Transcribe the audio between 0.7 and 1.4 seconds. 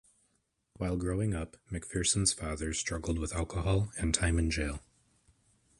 While growing